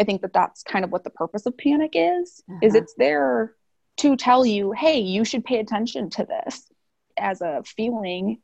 [0.00, 2.60] I think that that's kind of what the purpose of panic is uh-huh.
[2.62, 3.54] is it's there
[3.98, 6.72] to tell you, "Hey, you should pay attention to this."
[7.18, 8.40] As a feeling,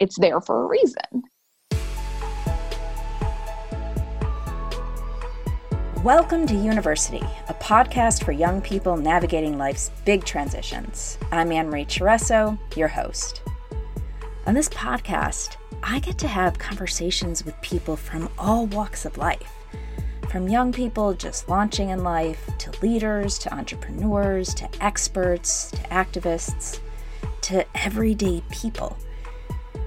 [0.00, 1.22] it's there for a reason.
[6.02, 11.16] Welcome to University, a podcast for young people navigating life's big transitions.
[11.30, 13.42] I'm Anne Marie Chereso, your host.
[14.46, 19.57] On this podcast, I get to have conversations with people from all walks of life.
[20.30, 26.80] From young people just launching in life, to leaders, to entrepreneurs, to experts, to activists,
[27.40, 28.98] to everyday people.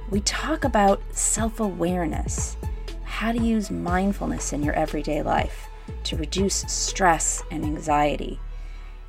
[0.09, 2.57] We talk about self awareness,
[3.03, 5.67] how to use mindfulness in your everyday life
[6.05, 8.39] to reduce stress and anxiety,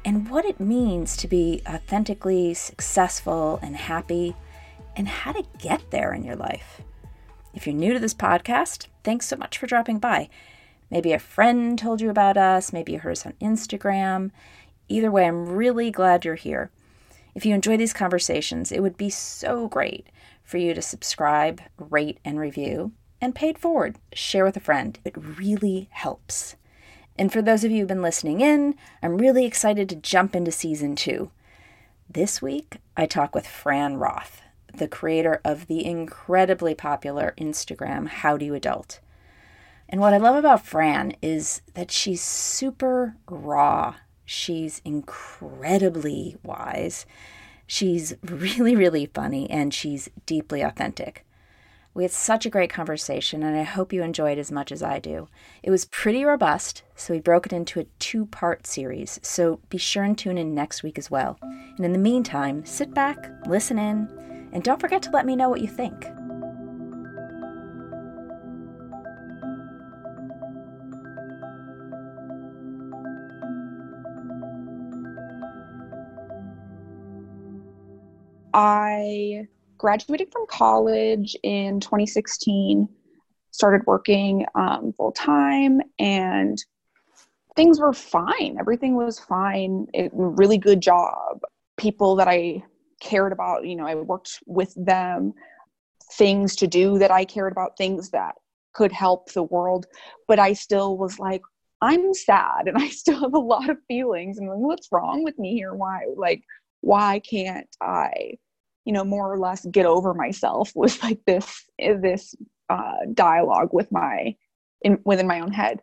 [0.04, 4.36] and what it means to be authentically successful and happy,
[4.96, 6.82] and how to get there in your life.
[7.54, 10.28] If you're new to this podcast, thanks so much for dropping by.
[10.92, 14.30] Maybe a friend told you about us, maybe you heard us on Instagram.
[14.90, 16.70] Either way, I'm really glad you're here.
[17.34, 20.08] If you enjoy these conversations, it would be so great
[20.44, 22.92] for you to subscribe, rate, and review.
[23.22, 24.98] And paid forward, share with a friend.
[25.02, 26.56] It really helps.
[27.16, 30.52] And for those of you who've been listening in, I'm really excited to jump into
[30.52, 31.30] season two.
[32.10, 34.42] This week, I talk with Fran Roth,
[34.74, 39.00] the creator of the incredibly popular Instagram How Do You Adult.
[39.92, 43.96] And what I love about Fran is that she's super raw.
[44.24, 47.04] She's incredibly wise.
[47.66, 51.26] She's really, really funny, and she's deeply authentic.
[51.92, 54.98] We had such a great conversation, and I hope you enjoyed as much as I
[54.98, 55.28] do.
[55.62, 59.76] It was pretty robust, so we broke it into a two part series, so be
[59.76, 61.38] sure and tune in next week as well.
[61.42, 64.08] And in the meantime, sit back, listen in,
[64.54, 66.06] and don't forget to let me know what you think.
[78.54, 79.46] I
[79.78, 82.88] graduated from college in 2016,
[83.50, 86.62] started working um, full time, and
[87.56, 88.56] things were fine.
[88.58, 89.86] Everything was fine.
[89.92, 91.40] It, really good job.
[91.76, 92.62] People that I
[93.00, 95.34] cared about, you know, I worked with them.
[96.12, 98.34] Things to do that I cared about, things that
[98.74, 99.86] could help the world.
[100.28, 101.42] But I still was like,
[101.80, 104.38] I'm sad and I still have a lot of feelings.
[104.38, 105.74] And like, what's wrong with me here?
[105.74, 106.06] Why?
[106.16, 106.42] Like,
[106.80, 108.38] why can't I
[108.84, 112.34] you know more or less get over myself was like this this
[112.68, 114.34] uh, dialogue with my
[114.82, 115.80] in within my own head.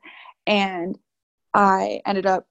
[0.47, 0.97] And
[1.53, 2.47] i ended up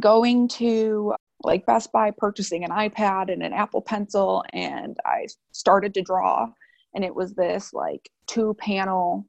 [0.00, 1.14] going to
[1.44, 6.48] like best buy purchasing an ipad and an apple pencil and i started to draw.
[6.94, 9.26] And it was this like two panel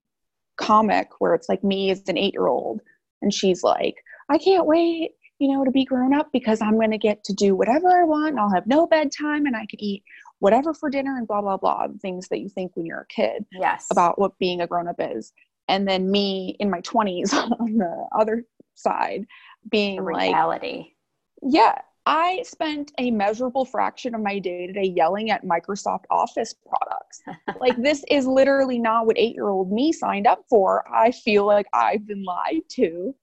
[0.60, 2.82] comic where it's like me as an eight year old
[3.22, 3.96] and she's like
[4.30, 7.34] i can't wait you know to be grown up because i'm going to get to
[7.34, 10.04] do whatever i want and i'll have no bedtime and i can eat
[10.40, 13.46] whatever for dinner and blah blah blah things that you think when you're a kid
[13.52, 13.88] yes.
[13.92, 15.34] about what being a grown-up is.
[15.68, 18.46] And then me in my 20s on the other
[18.76, 19.26] side
[19.70, 20.78] being the reality.
[20.78, 26.54] Like, yeah i spent a measurable fraction of my day today yelling at microsoft office
[26.68, 27.22] products.
[27.60, 30.86] Like this is literally not what eight year old me signed up for.
[30.94, 33.14] I feel like i've been lied to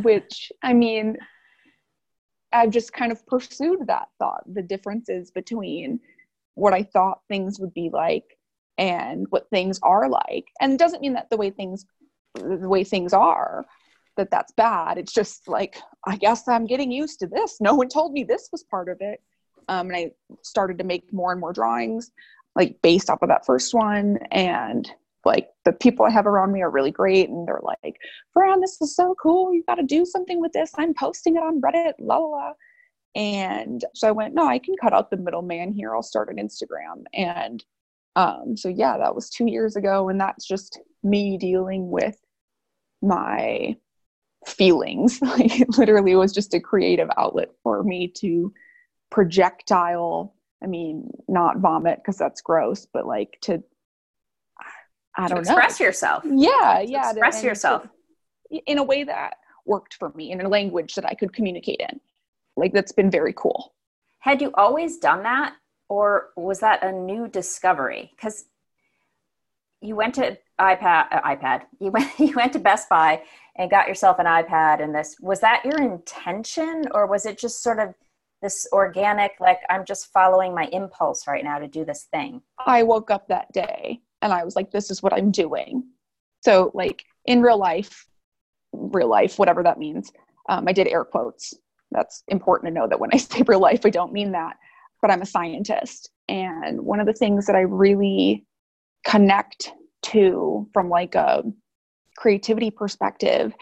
[0.00, 1.16] which i mean
[2.52, 6.00] i've just kind of pursued that thought the differences between
[6.54, 8.38] what I thought things would be like
[8.78, 10.46] and what things are like.
[10.60, 11.86] And it doesn't mean that the way things
[12.34, 13.64] the way things are
[14.16, 14.98] that that's bad.
[14.98, 15.76] It's just like
[16.06, 17.58] I guess I'm getting used to this.
[17.60, 19.20] No one told me this was part of it.
[19.68, 20.10] Um, and I
[20.42, 22.10] started to make more and more drawings
[22.54, 24.90] like based off of that first one and
[25.24, 27.96] like the people I have around me are really great and they're like,
[28.32, 29.54] Fran, this is so cool.
[29.54, 30.72] You got to do something with this.
[30.76, 32.52] I'm posting it on Reddit, la la la.
[33.14, 35.94] And so I went, no, I can cut out the middleman here.
[35.94, 37.04] I'll start an Instagram.
[37.12, 37.62] And
[38.16, 40.08] um, so, yeah, that was two years ago.
[40.08, 42.16] And that's just me dealing with
[43.02, 43.76] my
[44.46, 45.18] feelings.
[45.22, 48.52] like, it literally was just a creative outlet for me to
[49.10, 50.34] projectile.
[50.62, 53.62] I mean, not vomit because that's gross, but like to,
[55.16, 55.64] I don't to express know.
[55.64, 56.24] Express yourself.
[56.24, 57.10] Yeah, to yeah.
[57.10, 57.82] Express to, yourself.
[57.82, 59.34] To, in a way that
[59.66, 62.00] worked for me, in a language that I could communicate in
[62.56, 63.74] like that's been very cool.
[64.20, 65.54] Had you always done that
[65.88, 68.12] or was that a new discovery?
[68.14, 68.44] Because
[69.80, 71.62] you went to ipad uh, ipad.
[71.80, 73.22] You went you went to best buy
[73.56, 75.16] and got yourself an ipad and this.
[75.20, 77.94] Was that your intention or was it just sort of
[78.40, 82.42] this organic like i'm just following my impulse right now to do this thing?
[82.66, 85.84] I woke up that day and i was like this is what i'm doing.
[86.42, 88.06] So like in real life
[88.72, 90.12] real life, whatever that means.
[90.48, 91.54] Um, I did air quotes.
[91.92, 94.56] That's important to know that when I say real life, I don't mean that,
[95.00, 96.10] but I'm a scientist.
[96.28, 98.44] And one of the things that I really
[99.04, 99.72] connect
[100.02, 101.42] to from like a
[102.16, 103.54] creativity perspective,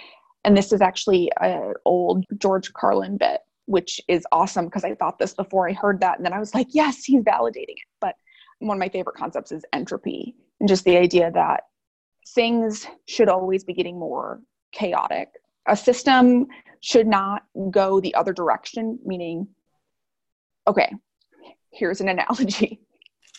[0.44, 5.18] and this is actually an old George Carlin bit, which is awesome because I thought
[5.18, 6.16] this before I heard that.
[6.18, 7.88] And then I was like, yes, he's validating it.
[8.00, 8.14] But
[8.58, 11.64] one of my favorite concepts is entropy and just the idea that
[12.34, 14.40] things should always be getting more
[14.72, 15.30] chaotic.
[15.66, 16.46] A system
[16.80, 19.48] should not go the other direction, meaning,
[20.66, 20.92] okay,
[21.70, 22.80] here's an analogy.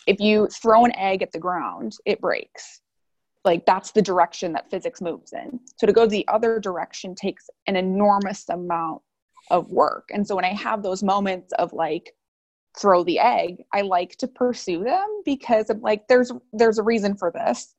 [0.04, 2.80] If you throw an egg at the ground, it breaks.
[3.44, 5.60] Like that's the direction that physics moves in.
[5.78, 9.02] So to go the other direction takes an enormous amount
[9.52, 10.08] of work.
[10.12, 12.16] And so when I have those moments of like,
[12.78, 17.16] throw the egg, I like to pursue them because I'm like, there's there's a reason
[17.16, 17.74] for this.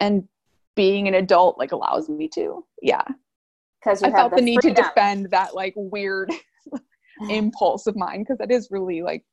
[0.00, 0.26] And
[0.74, 2.64] being an adult like allows me to.
[2.82, 3.04] Yeah.
[3.84, 6.32] Because I felt the, the need to defend that like weird
[7.30, 9.24] impulse of mine because that is really like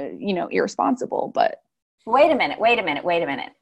[0.00, 1.62] uh, you know irresponsible but
[2.06, 3.52] wait a minute wait a minute wait a minute.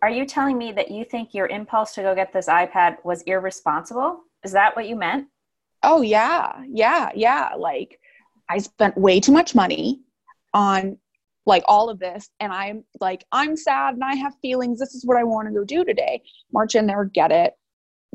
[0.00, 3.22] Are you telling me that you think your impulse to go get this ipad was
[3.22, 4.20] irresponsible?
[4.44, 5.26] Is that what you meant?
[5.82, 7.98] Oh yeah yeah yeah like
[8.48, 10.00] i spent way too much money
[10.54, 10.96] on
[11.44, 14.78] like all of this and i'm like i'm sad and i have feelings.
[14.78, 16.22] This is what i want to go do today.
[16.52, 17.57] March in there get it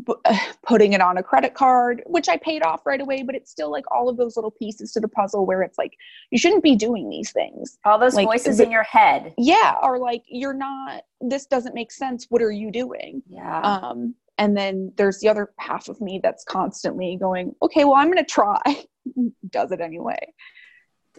[0.65, 3.71] putting it on a credit card which i paid off right away but it's still
[3.71, 5.95] like all of those little pieces to the puzzle where it's like
[6.31, 7.77] you shouldn't be doing these things.
[7.85, 9.33] All those like, voices in your head.
[9.37, 13.21] Yeah or like you're not this doesn't make sense what are you doing?
[13.27, 13.59] Yeah.
[13.59, 18.11] Um and then there's the other half of me that's constantly going okay well i'm
[18.11, 18.61] going to try.
[19.49, 20.33] Does it anyway.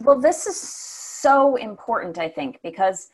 [0.01, 0.59] Well this is
[1.25, 3.09] so important, I think, because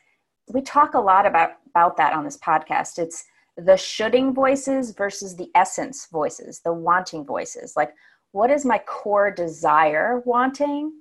[0.52, 3.00] we talk a lot about, about that on this podcast.
[3.00, 3.24] It's
[3.66, 7.74] the shoulding voices versus the essence voices, the wanting voices.
[7.75, 7.94] Like,
[8.31, 10.94] what is my core desire wanting?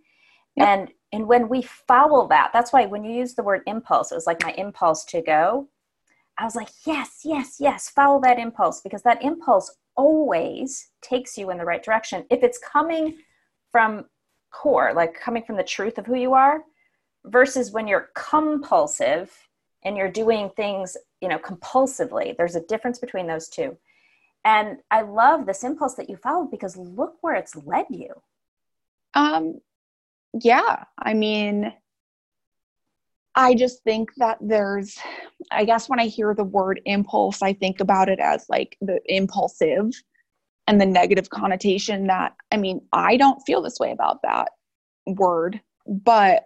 [0.56, 0.68] Yep.
[0.68, 4.14] And and when we follow that, that's why when you use the word impulse, it
[4.14, 5.68] was like my impulse to go.
[6.38, 11.50] I was like, yes, yes, yes, follow that impulse because that impulse always takes you
[11.50, 12.24] in the right direction.
[12.30, 13.18] If it's coming
[13.72, 14.06] from
[14.52, 16.62] core, like coming from the truth of who you are,
[17.26, 19.30] versus when you're compulsive
[19.84, 23.76] and you're doing things you know compulsively there's a difference between those two.
[24.44, 28.14] And i love this impulse that you followed because look where it's led you.
[29.14, 29.60] Um
[30.32, 31.72] yeah i mean
[33.34, 34.98] i just think that there's
[35.50, 39.00] i guess when i hear the word impulse i think about it as like the
[39.06, 39.90] impulsive
[40.66, 44.50] and the negative connotation that i mean i don't feel this way about that
[45.06, 46.44] word but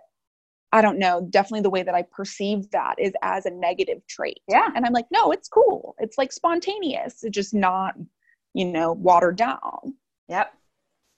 [0.74, 4.40] I don't know, definitely the way that I perceive that is as a negative trait.
[4.48, 4.70] Yeah.
[4.74, 5.94] And I'm like, no, it's cool.
[6.00, 7.22] It's like spontaneous.
[7.22, 7.94] It's just not,
[8.54, 9.94] you know, watered down.
[10.28, 10.52] Yep.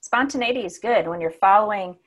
[0.01, 1.97] Spontaneity is good when you're following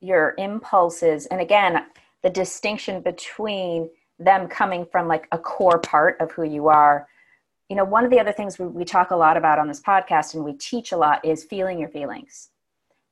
[0.00, 1.26] your impulses.
[1.26, 1.84] And again,
[2.22, 7.06] the distinction between them coming from like a core part of who you are.
[7.68, 9.82] You know, one of the other things we, we talk a lot about on this
[9.82, 12.48] podcast and we teach a lot is feeling your feelings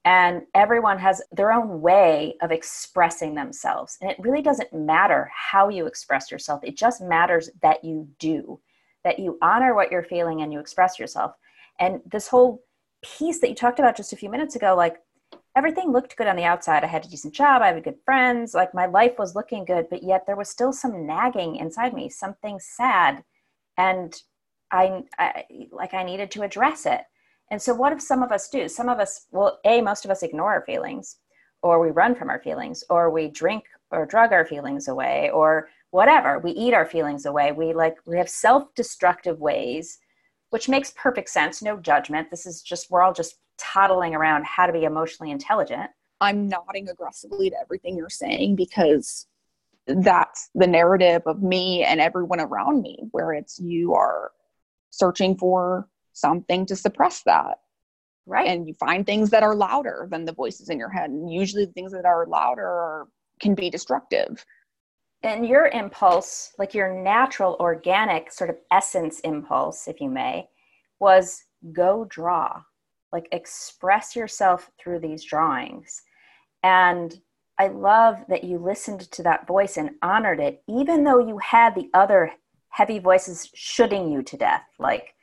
[0.04, 3.98] and everyone has their own way of expressing themselves.
[4.00, 6.64] And it really doesn't matter how you express yourself.
[6.64, 8.60] It just matters that you do
[9.04, 11.32] that you honor what you're feeling and you express yourself.
[11.78, 12.62] And this whole
[13.02, 14.98] piece that you talked about just a few minutes ago like
[15.56, 16.84] everything looked good on the outside.
[16.84, 17.62] I had a decent job.
[17.62, 18.54] I had good friends.
[18.54, 22.08] Like my life was looking good but yet there was still some nagging inside me
[22.08, 23.22] something sad.
[23.76, 24.14] And
[24.70, 27.02] I, I like i needed to address it
[27.50, 28.68] and so, what if some of us do?
[28.68, 31.16] Some of us, well, A, most of us ignore our feelings,
[31.62, 35.68] or we run from our feelings, or we drink or drug our feelings away, or
[35.90, 36.38] whatever.
[36.38, 37.52] We eat our feelings away.
[37.52, 39.98] We like, we have self destructive ways,
[40.50, 41.62] which makes perfect sense.
[41.62, 42.30] No judgment.
[42.30, 45.90] This is just, we're all just toddling around how to be emotionally intelligent.
[46.20, 49.26] I'm nodding aggressively to everything you're saying because
[49.86, 54.30] that's the narrative of me and everyone around me, where it's you are
[54.90, 57.58] searching for something to suppress that.
[58.24, 58.46] Right.
[58.46, 61.10] And you find things that are louder than the voices in your head.
[61.10, 63.06] And usually the things that are louder
[63.40, 64.44] can be destructive.
[65.24, 70.48] And your impulse, like your natural, organic sort of essence impulse, if you may,
[71.00, 71.42] was
[71.72, 72.62] go draw,
[73.12, 76.02] like express yourself through these drawings.
[76.62, 77.20] And
[77.58, 81.74] I love that you listened to that voice and honored it, even though you had
[81.74, 82.32] the other
[82.68, 84.64] heavy voices shooting you to death.
[84.78, 85.14] Like,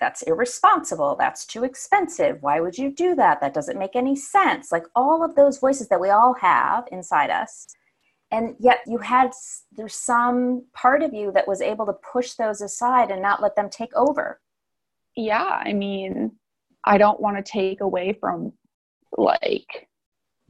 [0.00, 1.16] that's irresponsible.
[1.18, 2.38] That's too expensive.
[2.40, 3.40] Why would you do that?
[3.40, 4.70] That doesn't make any sense.
[4.70, 7.66] Like all of those voices that we all have inside us.
[8.30, 9.32] And yet you had
[9.72, 13.56] there's some part of you that was able to push those aside and not let
[13.56, 14.40] them take over.
[15.16, 16.32] Yeah i mean
[16.84, 18.52] I don't want to take away from
[19.16, 19.88] like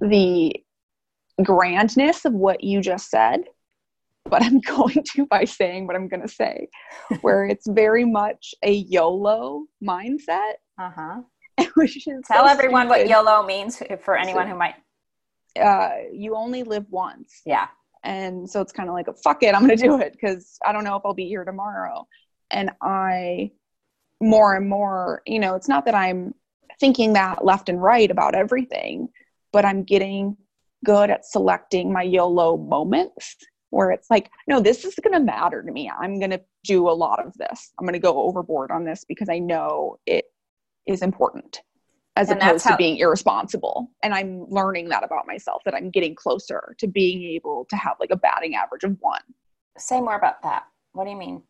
[0.00, 0.55] the
[1.43, 3.45] grandness of what you just said,
[4.28, 6.68] but I'm going to by saying what I'm going to say,
[7.20, 10.54] where it's very much a YOLO mindset.
[10.78, 11.20] Uh huh.
[11.75, 13.08] Which is Tell so everyone what.
[13.08, 14.75] YOLO means for anyone who might.
[15.61, 17.42] Uh, you only live once.
[17.44, 17.66] Yeah.
[18.04, 20.73] And so it's kind of like, fuck it, I'm going to do it because I
[20.73, 22.06] don't know if I'll be here tomorrow.
[22.50, 23.50] And I,
[24.20, 26.32] more and more, you know, it's not that I'm
[26.78, 29.08] thinking that left and right about everything,
[29.52, 30.37] but I'm getting
[30.85, 33.37] good at selecting my YOLO moments
[33.70, 35.90] where it's like, no, this is going to matter to me.
[35.90, 37.72] I'm going to do a lot of this.
[37.78, 40.25] I'm going to go overboard on this because I know it
[40.87, 41.62] is important
[42.16, 43.90] as And opposed to being irresponsible.
[44.02, 47.96] And I'm learning that about myself that I'm getting closer to being able to have
[48.00, 49.20] like a batting average of one
[49.76, 50.64] Say more about that.
[50.92, 51.42] What do you mean?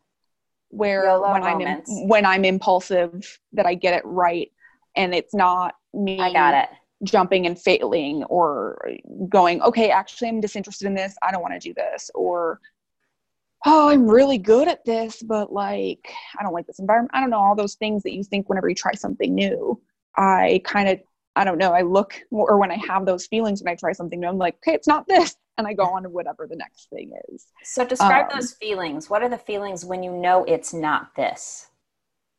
[0.70, 4.50] where YOLO when I'm in, when I'm impulsive that I get it right
[4.96, 6.68] and it's not me I got it.
[7.04, 8.90] Jumping and failing or
[9.28, 12.60] going okay actually I'm disinterested in this I don't want to do this or
[13.66, 17.30] oh I'm really good at this but like I don't like this environment I don't
[17.30, 19.80] know all those things that you think whenever you try something new
[20.16, 21.00] I kind of
[21.36, 24.18] I don't know I look or when I have those feelings when I try something
[24.18, 26.88] new I'm like okay it's not this and I go on to whatever the next
[26.90, 29.10] thing is So describe Um, those feelings.
[29.10, 31.68] What are the feelings when you know it's not this?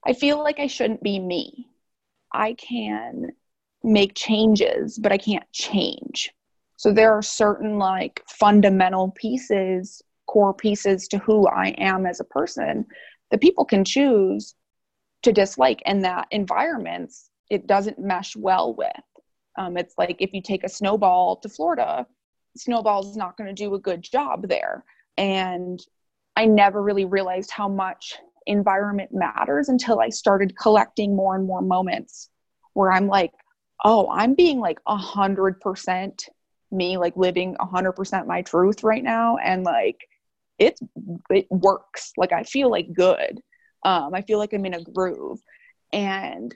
[0.06, 1.68] I feel like I shouldn't be me.
[2.34, 3.32] I can
[3.84, 6.32] make changes, but I can't change.
[6.76, 12.26] So there are certain like fundamental pieces, core pieces to who I am as a
[12.26, 12.86] person
[13.32, 14.56] that people can choose
[15.24, 18.92] to dislike and that environments it doesn't mesh well with.
[19.58, 22.06] Um, it's like if you take a snowball to Florida,
[22.56, 24.86] snowball is not going to do a good job there.
[25.18, 25.80] And
[26.36, 31.62] I never really realized how much environment matters until I started collecting more and more
[31.62, 32.30] moments
[32.74, 33.34] where I'm like,
[33.84, 36.26] oh, I'm being like a hundred percent
[36.72, 39.38] me, like living a hundred percent my truth right now.
[39.38, 39.98] And like,
[40.58, 40.82] it's,
[41.30, 42.12] it works.
[42.18, 43.42] Like, I feel like good.
[43.84, 45.40] Um, I feel like I'm in a groove.
[45.94, 46.56] And,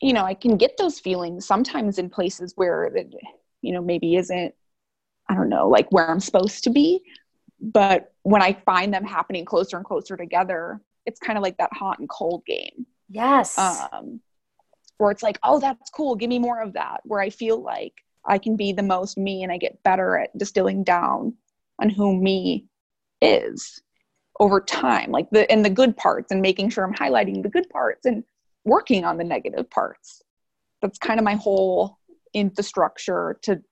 [0.00, 3.14] you know, I can get those feelings sometimes in places where it,
[3.60, 4.54] you know, maybe isn't,
[5.28, 7.02] I don't know, like where I'm supposed to be.
[7.60, 11.72] But when I find them happening closer and closer together, it's kind of like that
[11.72, 13.58] hot and cold game Yes.
[13.58, 14.20] um,
[14.98, 16.14] where it's like, oh, that's cool.
[16.14, 17.00] Give me more of that.
[17.04, 17.94] Where I feel like
[18.24, 21.34] I can be the most me and I get better at distilling down
[21.80, 22.66] on who me
[23.20, 23.82] is
[24.40, 27.68] over time, like the and the good parts and making sure I'm highlighting the good
[27.70, 28.24] parts and
[28.64, 30.22] working on the negative parts.
[30.80, 31.98] That's kind of my whole
[32.34, 33.62] infrastructure to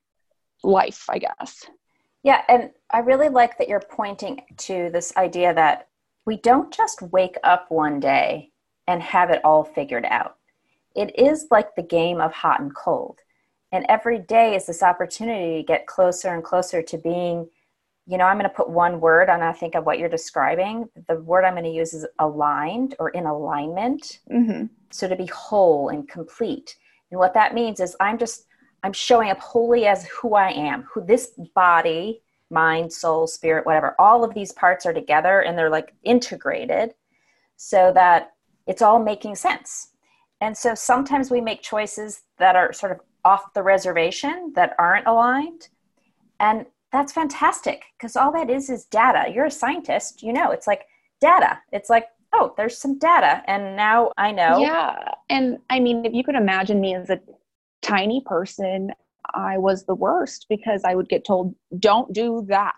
[0.62, 1.64] life, I guess.
[2.22, 5.88] Yeah, and I really like that you're pointing to this idea that
[6.26, 8.50] we don't just wake up one day
[8.86, 10.36] and have it all figured out.
[10.94, 13.18] It is like the game of hot and cold.
[13.72, 17.48] And every day is this opportunity to get closer and closer to being,
[18.06, 20.88] you know, I'm going to put one word on, I think, of what you're describing.
[21.08, 24.20] The word I'm going to use is aligned or in alignment.
[24.28, 26.76] hmm So to be whole and complete.
[27.10, 28.46] And what that means is I'm just
[28.82, 33.94] I'm showing up wholly as who I am, who this body, mind, soul, spirit, whatever,
[33.98, 36.94] all of these parts are together and they're like integrated
[37.56, 38.32] so that
[38.66, 39.89] it's all making sense.
[40.40, 45.06] And so sometimes we make choices that are sort of off the reservation that aren't
[45.06, 45.68] aligned.
[46.38, 49.30] And that's fantastic because all that is is data.
[49.32, 50.86] You're a scientist, you know, it's like
[51.20, 51.58] data.
[51.72, 53.42] It's like, oh, there's some data.
[53.46, 54.58] And now I know.
[54.58, 54.96] Yeah.
[55.28, 57.20] And I mean, if you could imagine me as a
[57.82, 58.92] tiny person,
[59.34, 62.74] I was the worst because I would get told, don't do that.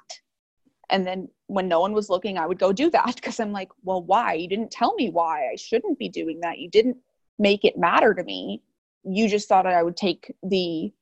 [0.91, 3.71] And then when no one was looking, I would go do that because I'm like,
[3.83, 4.35] well, why?
[4.35, 6.59] You didn't tell me why I shouldn't be doing that.
[6.59, 6.97] You didn't
[7.39, 8.63] make it matter to me.
[9.05, 10.93] You just thought that I would take the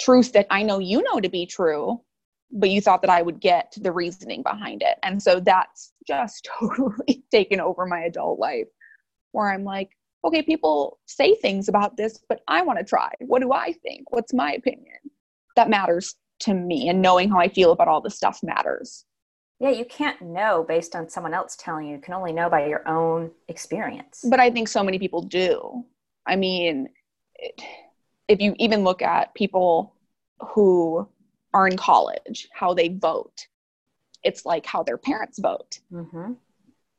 [0.00, 2.00] truth that I know you know to be true,
[2.50, 4.98] but you thought that I would get the reasoning behind it.
[5.02, 8.68] And so that's just totally taken over my adult life
[9.32, 9.90] where I'm like,
[10.24, 13.10] okay, people say things about this, but I want to try.
[13.20, 14.12] What do I think?
[14.12, 14.98] What's my opinion?
[15.56, 19.04] That matters to me, and knowing how I feel about all this stuff matters.
[19.62, 21.94] Yeah, you can't know based on someone else telling you.
[21.94, 24.24] You can only know by your own experience.
[24.28, 25.84] But I think so many people do.
[26.26, 26.88] I mean,
[27.36, 27.62] it,
[28.26, 29.94] if you even look at people
[30.40, 31.06] who
[31.54, 33.46] are in college, how they vote,
[34.24, 35.78] it's like how their parents vote.
[35.92, 36.32] hmm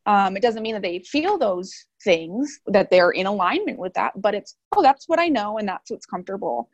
[0.06, 4.14] Um, it doesn't mean that they feel those things, that they're in alignment with that,
[4.22, 6.70] but it's, oh, that's what I know and that's what's comfortable.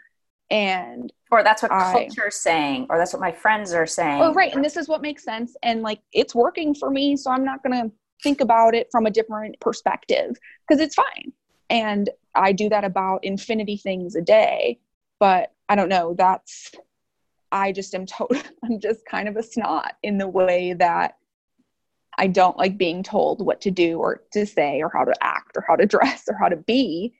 [0.51, 4.21] And Or that's what I- culture's saying, or that's what my friends are saying.
[4.21, 7.29] oh right and this is what makes sense and like it's working for me so
[7.31, 7.91] i'm not going to
[8.23, 10.35] think about it from a different perspective
[10.67, 11.31] because it's fine
[11.69, 14.79] and I do that about infinity things a day,
[15.19, 16.71] but I don't know, that's
[17.51, 18.31] I just am told
[18.63, 21.17] I'm just kind of a snot in the way that
[22.17, 25.57] I don't like being told what to do or to say or how to act
[25.57, 27.13] or how to dress or how to be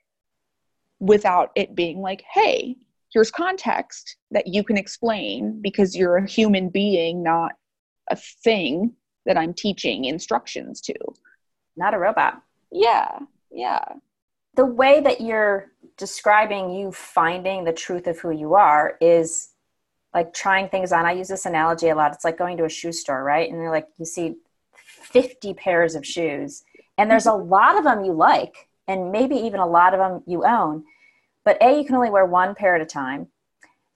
[1.00, 2.76] without it being like, hey,
[3.12, 7.52] here's context that you can explain because you're a human being, not
[8.10, 8.92] a thing
[9.26, 10.94] that I'm teaching instructions to.
[11.76, 12.42] Not a robot.
[12.72, 13.18] Yeah,
[13.50, 13.84] yeah.
[14.54, 19.50] The way that you're describing you finding the truth of who you are is
[20.14, 21.06] like trying things on.
[21.06, 22.12] I use this analogy a lot.
[22.12, 23.48] It's like going to a shoe store, right?
[23.48, 24.36] And you're like, you see
[24.74, 26.64] 50 pairs of shoes,
[26.98, 30.22] and there's a lot of them you like, and maybe even a lot of them
[30.26, 30.84] you own.
[31.44, 33.28] But A, you can only wear one pair at a time.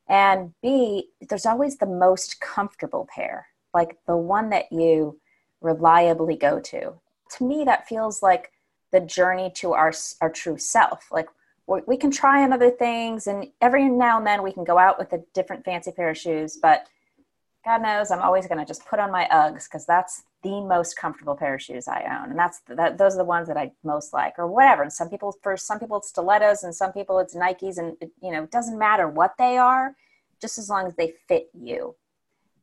[0.08, 5.20] And B, there's always the most comfortable pair, like the one that you
[5.60, 6.94] reliably go to.
[7.36, 8.50] To me, that feels like
[8.92, 11.06] the journey to our, our true self.
[11.10, 11.28] Like
[11.66, 14.98] we can try on other things, and every now and then we can go out
[14.98, 16.86] with a different fancy pair of shoes, but
[17.64, 20.96] God knows I'm always going to just put on my Uggs because that's the most
[20.96, 22.98] comfortable pair of shoes I own, and that's that.
[22.98, 24.82] Those are the ones that I most like, or whatever.
[24.82, 28.12] And some people, for some people, it's stilettos, and some people it's Nikes, and it,
[28.22, 29.96] you know, it doesn't matter what they are,
[30.40, 31.96] just as long as they fit you.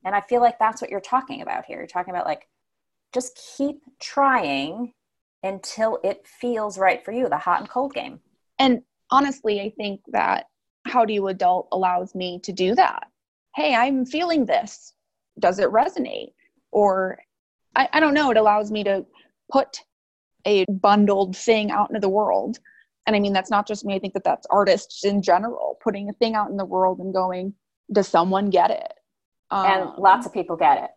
[0.05, 1.77] And I feel like that's what you're talking about here.
[1.77, 2.47] You're talking about like
[3.13, 4.93] just keep trying
[5.43, 7.27] until it feels right for you.
[7.27, 8.19] The hot and cold game.
[8.59, 10.45] And honestly, I think that
[10.85, 13.07] how do you adult allows me to do that.
[13.55, 14.93] Hey, I'm feeling this.
[15.39, 16.33] Does it resonate?
[16.71, 17.19] Or
[17.75, 19.05] I, I don't know, it allows me to
[19.51, 19.81] put
[20.45, 22.59] a bundled thing out into the world.
[23.07, 23.95] And I mean, that's not just me.
[23.95, 27.13] I think that that's artists in general, putting a thing out in the world and
[27.13, 27.53] going,
[27.91, 28.93] does someone get it?
[29.49, 30.89] Um, and lots of people get it.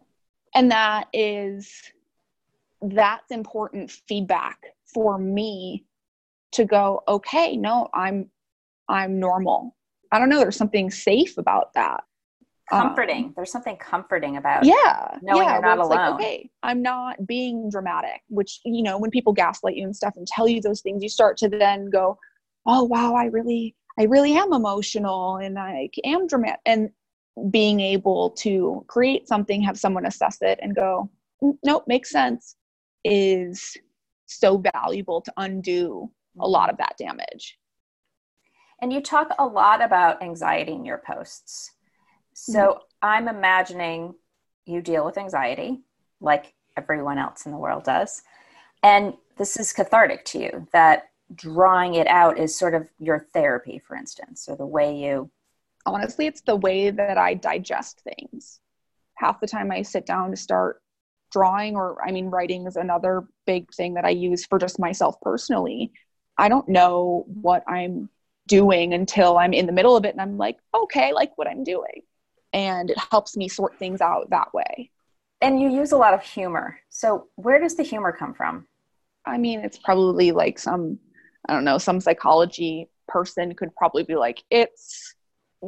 [0.55, 1.73] And that is,
[2.83, 4.59] that's important feedback
[4.93, 5.87] for me
[6.53, 8.31] to go, okay, no, I'm,
[8.89, 9.75] I'm normal.
[10.13, 10.39] I don't know.
[10.39, 12.05] There's something safe about that
[12.71, 13.25] comforting.
[13.27, 15.91] Um, There's something comforting about yeah, knowing yeah, you're not alone.
[15.91, 18.23] Like, okay, I'm not being dramatic.
[18.29, 21.09] Which you know, when people gaslight you and stuff and tell you those things, you
[21.09, 22.19] start to then go,
[22.67, 26.91] "Oh wow, I really, I really am emotional and I am dramatic." And
[27.51, 31.11] being able to create something, have someone assess it, and go,
[31.63, 32.57] "Nope, makes sense,"
[33.05, 33.77] is
[34.27, 36.11] so valuable to undo
[36.41, 37.59] a lot of that damage.
[38.81, 41.74] And you talk a lot about anxiety in your posts.
[42.35, 42.79] So mm-hmm.
[43.03, 44.15] I'm imagining
[44.67, 45.81] you deal with anxiety
[46.21, 48.23] like everyone else in the world does.
[48.83, 53.79] And this is cathartic to you that drawing it out is sort of your therapy,
[53.79, 55.31] for instance, or the way you.
[55.87, 58.61] Honestly, it's the way that I digest things.
[59.17, 60.83] Half the time I sit down to start
[61.31, 65.21] drawing, or I mean, writing is another big thing that I use for just myself
[65.21, 65.93] personally.
[66.39, 68.09] I don't know what I'm
[68.47, 71.65] doing until I'm in the middle of it and I'm like, okay, like what I'm
[71.65, 72.03] doing
[72.55, 74.91] and it helps me sort things out that way.
[75.43, 76.79] And you use a lot of humor.
[76.89, 78.67] So, where does the humor come from?
[79.27, 80.99] I mean, it's probably like some,
[81.49, 85.15] I don't know, some psychology person could probably be like, it's,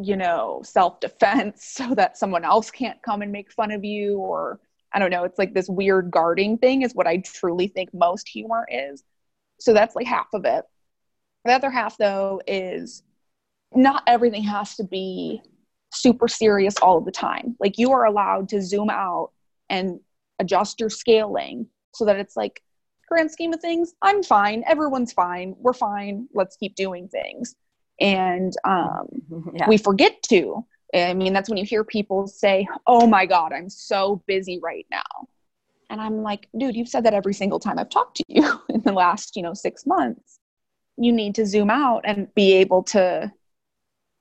[0.01, 4.18] you know, self defense so that someone else can't come and make fun of you.
[4.18, 4.61] Or
[4.92, 8.29] I don't know, it's like this weird guarding thing, is what I truly think most
[8.29, 9.03] humor is.
[9.59, 10.64] So, that's like half of it.
[11.44, 13.03] The other half, though, is
[13.75, 15.42] not everything has to be
[15.92, 17.57] super serious all the time.
[17.61, 19.31] Like you are allowed to zoom out
[19.68, 20.01] and
[20.38, 22.62] adjust your scaling so that it's like
[23.09, 24.64] grand scheme of things, I'm fine.
[24.66, 25.55] Everyone's fine.
[25.59, 26.29] We're fine.
[26.35, 27.55] Let's keep doing things.
[28.01, 29.07] And um,
[29.55, 29.68] yeah.
[29.68, 30.64] we forget to.
[30.94, 34.87] I mean, that's when you hear people say, Oh my God, I'm so busy right
[34.90, 35.29] now.
[35.90, 38.83] And I'm like, dude, you've said that every single time I've talked to you in
[38.83, 40.38] the last, you know, six months.
[40.96, 43.31] You need to zoom out and be able to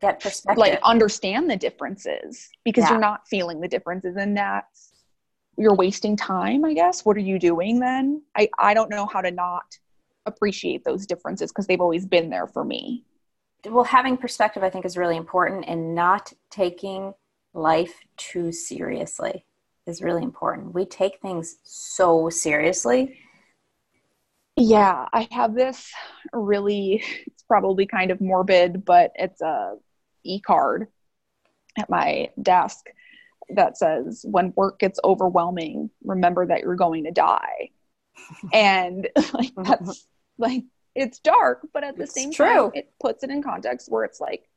[0.05, 0.57] get perspective.
[0.57, 2.91] like understand the differences because yeah.
[2.91, 4.93] you're not feeling the differences and that's
[5.57, 7.05] you're wasting time i guess.
[7.05, 8.21] What are you doing then?
[8.35, 9.77] I i don't know how to not
[10.25, 13.03] appreciate those differences because they've always been there for me.
[13.65, 17.13] Well having perspective i think is really important and not taking
[17.53, 19.45] life too seriously
[19.87, 20.73] is really important.
[20.73, 23.19] We take things so seriously.
[24.57, 25.91] Yeah i have this
[26.31, 29.75] really it's probably kind of morbid but it's a
[30.25, 30.87] e-card
[31.77, 32.85] at my desk
[33.49, 37.69] that says when work gets overwhelming remember that you're going to die.
[38.53, 39.63] And like mm-hmm.
[39.63, 40.07] that's
[40.37, 40.63] like
[40.95, 42.45] it's dark but at the it's same true.
[42.45, 44.47] time it puts it in context where it's like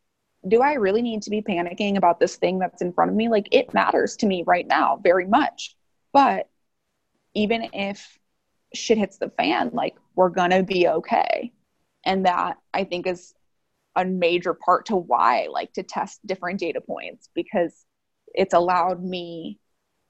[0.46, 3.28] do i really need to be panicking about this thing that's in front of me?
[3.28, 5.76] Like it matters to me right now very much.
[6.12, 6.48] But
[7.34, 8.18] even if
[8.74, 11.52] shit hits the fan like we're gonna be okay.
[12.04, 13.34] And that I think is
[13.98, 17.84] a major part to why I like to test different data points because
[18.34, 19.58] it's allowed me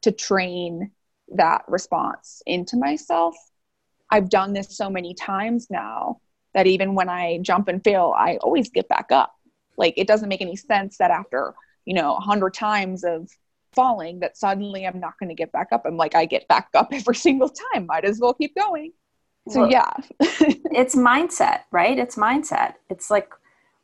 [0.03, 0.91] to train
[1.35, 3.35] that response into myself.
[4.11, 6.21] I've done this so many times now
[6.55, 9.35] that even when I jump and fail, I always get back up.
[9.77, 11.55] Like it doesn't make any sense that after,
[11.87, 13.31] you know, a hundred times of
[13.73, 15.85] falling that suddenly I'm not going to get back up.
[15.87, 17.87] I'm like, I get back up every single time.
[17.87, 18.93] Might as well keep going.
[19.49, 19.93] So well, yeah.
[20.21, 21.99] it's mindset, right?
[21.99, 22.75] It's mindset.
[22.91, 23.31] It's like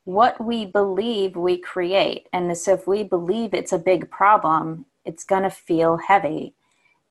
[0.04, 2.28] what we believe we create.
[2.32, 6.54] And so if we believe it's a big problem, it's going to feel heavy.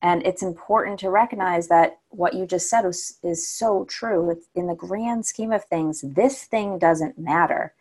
[0.00, 4.30] And it's important to recognize that what you just said is, is so true.
[4.30, 7.72] It's, in the grand scheme of things, this thing doesn't matter.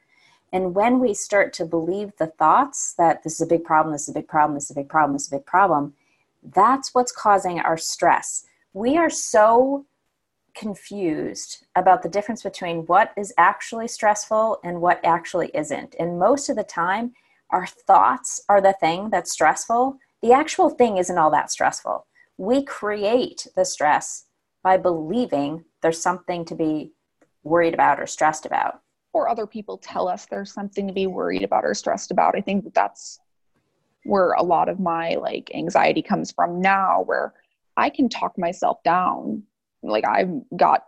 [0.52, 4.04] And when we start to believe the thoughts that this is a big problem, this
[4.04, 5.93] is a big problem, this is a big problem, this is a big problem,
[6.43, 8.45] that's what's causing our stress.
[8.73, 9.86] We are so
[10.55, 15.95] confused about the difference between what is actually stressful and what actually isn't.
[15.99, 17.13] And most of the time,
[17.49, 19.97] our thoughts are the thing that's stressful.
[20.21, 22.07] The actual thing isn't all that stressful.
[22.37, 24.25] We create the stress
[24.63, 26.93] by believing there's something to be
[27.43, 28.81] worried about or stressed about.
[29.11, 32.35] Or other people tell us there's something to be worried about or stressed about.
[32.35, 33.19] I think that that's
[34.03, 37.33] where a lot of my like anxiety comes from now where
[37.77, 39.43] I can talk myself down
[39.84, 40.86] like I've got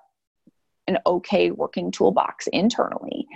[0.88, 3.28] an okay working toolbox internally.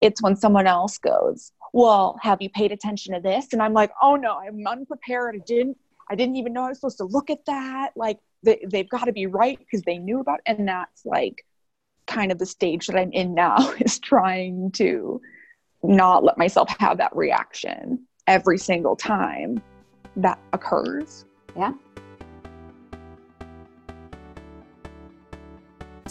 [0.00, 3.92] It's when someone else goes, "Well, have you paid attention to this?" and I'm like,
[4.02, 5.36] "Oh no, I'm unprepared.
[5.36, 5.76] I didn't
[6.10, 9.04] I didn't even know I was supposed to look at that." Like they, they've got
[9.04, 10.58] to be right because they knew about it.
[10.58, 11.44] and that's like
[12.06, 15.20] kind of the stage that I'm in now is trying to
[15.82, 19.62] not let myself have that reaction every single time
[20.16, 21.24] that occurs.
[21.56, 21.72] Yeah.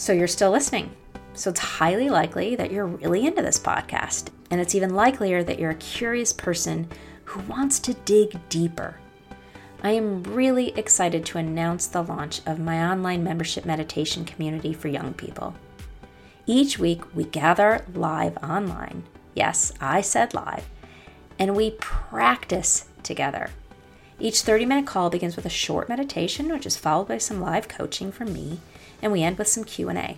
[0.01, 0.89] So you're still listening.
[1.35, 4.29] So it's highly likely that you're really into this podcast.
[4.49, 6.87] And it's even likelier that you're a curious person
[7.25, 8.95] who wants to dig deeper.
[9.83, 14.87] I am really excited to announce the launch of my online membership meditation community for
[14.87, 15.53] young people.
[16.47, 19.03] Each week, we gather live online.
[19.35, 20.67] Yes, I said live.
[21.37, 23.51] And we practice together.
[24.19, 27.67] Each 30 minute call begins with a short meditation, which is followed by some live
[27.67, 28.61] coaching from me
[29.01, 30.17] and we end with some Q&A.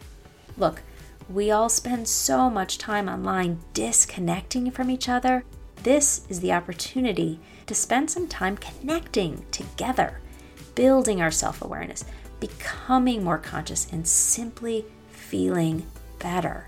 [0.58, 0.82] Look,
[1.30, 5.46] we all spend so much time online disconnecting from each other.
[5.84, 10.20] This is the opportunity to spend some time connecting together,
[10.76, 12.04] building our self-awareness,
[12.40, 15.86] becoming more conscious and simply feeling
[16.20, 16.68] better.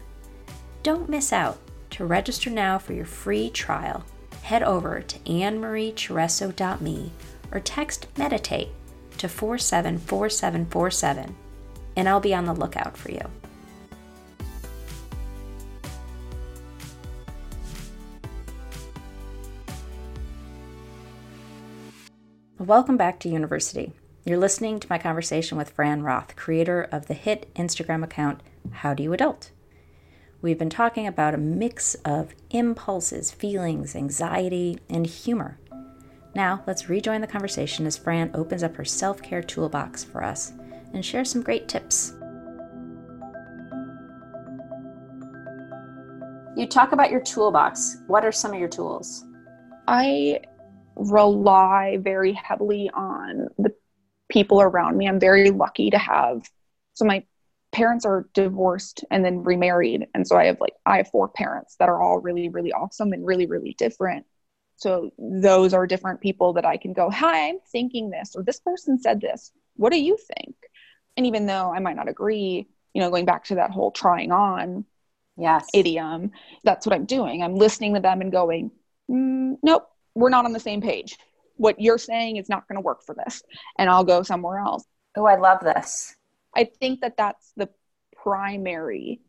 [0.84, 1.58] Don't miss out.
[1.92, 4.04] To register now for your free trial,
[4.42, 7.12] head over to annemariechereso.me
[7.52, 8.70] or text meditate
[9.18, 11.36] to 474747
[11.96, 13.22] and I'll be on the lookout for you.
[22.58, 23.92] Welcome back to University.
[24.24, 28.96] You're listening to my conversation with Fran Roth, creator of the hit Instagram account How
[28.96, 29.52] Do You Adult?
[30.42, 35.60] We've been talking about a mix of impulses, feelings, anxiety, and humor.
[36.34, 40.54] Now, let's rejoin the conversation as Fran opens up her self care toolbox for us
[40.94, 42.14] and share some great tips.
[46.56, 47.98] You talk about your toolbox.
[48.08, 49.26] What are some of your tools?
[49.88, 50.42] I
[50.96, 53.74] rely very heavily on the
[54.30, 55.08] people around me.
[55.08, 56.50] I'm very lucky to have
[56.94, 57.24] so my
[57.72, 61.76] parents are divorced and then remarried and so I have like I have four parents
[61.80, 64.26] that are all really really awesome and really really different.
[64.78, 68.60] So those are different people that I can go, "Hi, I'm thinking this," or "This
[68.60, 69.52] person said this.
[69.76, 70.56] What do you think?"
[71.18, 74.32] And even though i might not agree you know going back to that whole trying
[74.32, 74.86] on
[75.38, 75.68] yes.
[75.74, 76.32] idiom
[76.64, 77.44] that's what i'm doing.
[77.44, 78.72] I'm listening to them and going
[79.12, 81.18] mm, nope we're not on the same page.
[81.58, 83.44] What you're saying is not going to work for this
[83.78, 84.86] and i'll go somewhere else.
[85.16, 86.16] Oh i love this.
[86.56, 87.70] I think that that's the
[88.16, 89.20] primary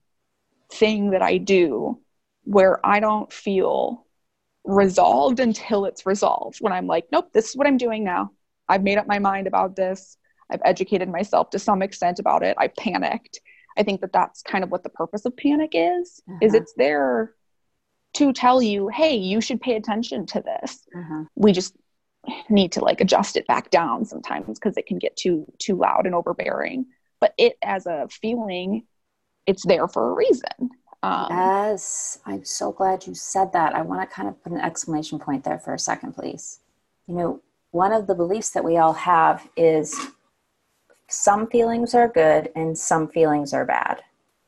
[0.73, 2.01] thing that i do
[2.45, 4.07] where i don't feel
[4.65, 8.31] resolved until it's resolved when i'm like nope this is what i'm doing now.
[8.69, 10.17] I've made up my mind about this
[10.51, 12.57] I've educated myself to some extent about it.
[12.59, 13.41] I panicked.
[13.77, 16.23] I think that that's kind of what the purpose of panic is.
[16.29, 16.39] Uh-huh.
[16.41, 17.35] Is it's there
[18.15, 20.87] to tell you, hey, you should pay attention to this.
[20.97, 21.25] Uh-huh.
[21.35, 21.77] We just
[22.49, 26.07] need to like adjust it back down sometimes because it can get too too loud
[26.07, 26.87] and overbearing.
[27.21, 28.85] But it as a feeling,
[29.47, 30.71] it's there for a reason.
[31.03, 33.75] Um, yes, I'm so glad you said that.
[33.75, 36.61] I want to kind of put an exclamation point there for a second, please.
[37.07, 39.95] You know, one of the beliefs that we all have is
[41.09, 44.03] some feelings are good and some feelings are bad.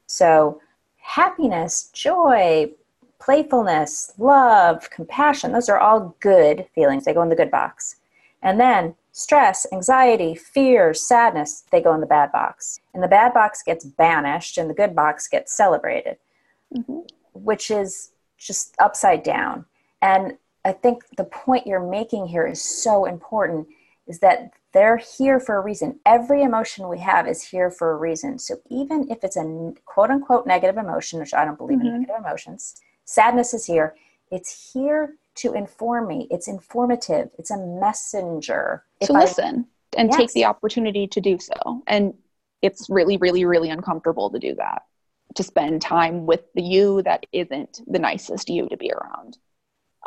[0.07, 0.61] So,
[0.97, 2.71] happiness, joy,
[3.18, 7.05] playfulness, love, compassion, those are all good feelings.
[7.05, 7.97] They go in the good box.
[8.42, 12.81] And then stress, anxiety, fear, sadness, they go in the bad box.
[12.94, 16.18] And the bad box gets banished and the good box gets celebrated,
[16.75, 17.01] mm-hmm.
[17.33, 19.64] which is just upside down.
[20.01, 23.66] And I think the point you're making here is so important
[24.07, 25.98] is that they're here for a reason.
[26.04, 28.38] Every emotion we have is here for a reason.
[28.38, 31.87] So even if it's a quote unquote negative emotion, which I don't believe mm-hmm.
[31.87, 33.96] in negative emotions, sadness is here.
[34.31, 36.28] It's here to inform me.
[36.31, 37.31] It's informative.
[37.38, 38.85] It's a messenger.
[39.02, 40.18] To listen I, and yes.
[40.18, 41.83] take the opportunity to do so.
[41.87, 42.14] And
[42.61, 44.83] it's really, really, really uncomfortable to do that.
[45.37, 49.38] To spend time with the you that isn't the nicest you to be around.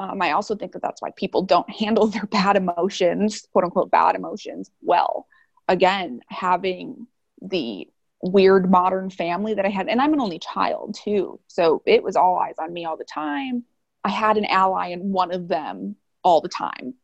[0.01, 3.91] Um, I also think that that's why people don't handle their bad emotions, quote unquote,
[3.91, 5.27] bad emotions well.
[5.67, 7.05] Again, having
[7.41, 7.87] the
[8.23, 11.39] weird modern family that I had, and I'm an only child too.
[11.47, 13.63] So it was all eyes on me all the time.
[14.03, 16.95] I had an ally in one of them all the time.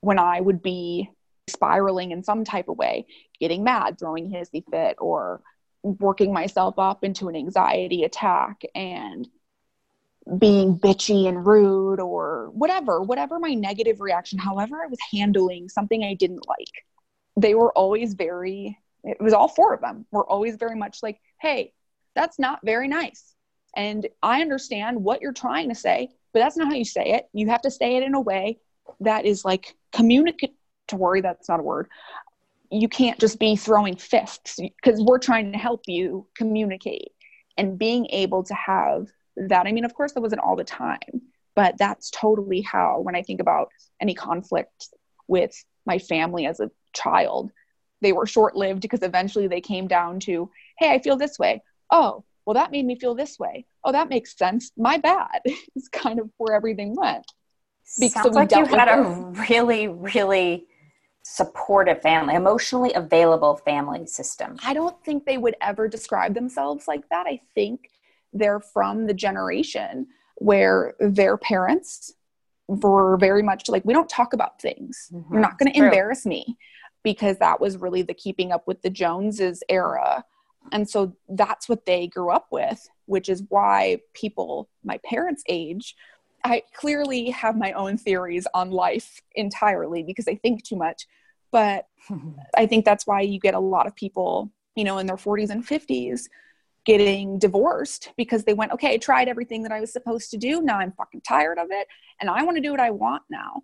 [0.00, 1.10] When I would be
[1.48, 3.06] spiraling in some type of way,
[3.38, 5.42] getting mad, throwing hissy fit, or
[5.84, 9.28] working myself up into an anxiety attack and
[10.38, 16.04] being bitchy and rude or whatever, whatever my negative reaction, however I was handling something
[16.04, 16.84] I didn't like,
[17.36, 21.20] they were always very, it was all four of them were always very much like,
[21.40, 21.72] hey,
[22.14, 23.34] that's not very nice.
[23.74, 27.28] And I understand what you're trying to say, but that's not how you say it.
[27.32, 28.58] You have to say it in a way
[29.00, 31.20] that is like communicatory.
[31.20, 31.88] That's not a word.
[32.70, 37.12] You can't just be throwing fists because we're trying to help you communicate
[37.56, 39.66] and being able to have that.
[39.66, 41.22] I mean, of course, that wasn't all the time,
[41.54, 43.68] but that's totally how, when I think about
[44.00, 44.88] any conflict
[45.28, 45.52] with
[45.86, 47.50] my family as a child,
[48.00, 51.62] they were short lived because eventually they came down to, hey, I feel this way.
[51.90, 53.66] Oh, well, that made me feel this way.
[53.84, 54.72] Oh, that makes sense.
[54.76, 55.40] My bad.
[55.44, 57.24] it's kind of where everything went.
[57.98, 59.02] Because Sounds like you had a
[59.48, 60.66] really, really
[61.24, 64.56] supportive family, emotionally available family system.
[64.64, 67.26] I don't think they would ever describe themselves like that.
[67.26, 67.88] I think
[68.32, 72.14] they're from the generation where their parents
[72.68, 75.10] were very much like, we don't talk about things.
[75.12, 75.32] Mm-hmm.
[75.32, 76.56] You're not going to embarrass me
[77.02, 80.24] because that was really the keeping up with the Joneses era.
[80.70, 85.96] And so that's what they grew up with, which is why people my parents' age,
[86.44, 91.06] I clearly have my own theories on life entirely because I think too much.
[91.50, 91.86] But
[92.56, 95.50] I think that's why you get a lot of people, you know, in their 40s
[95.50, 96.28] and 50s
[96.84, 100.62] getting divorced because they went, okay, I tried everything that I was supposed to do.
[100.62, 101.86] Now I'm fucking tired of it
[102.20, 103.62] and I want to do what I want now.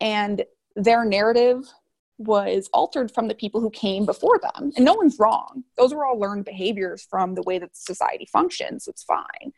[0.00, 1.70] And their narrative
[2.18, 4.72] was altered from the people who came before them.
[4.76, 5.64] And no one's wrong.
[5.76, 8.88] Those were all learned behaviors from the way that society functions.
[8.88, 9.52] It's fine.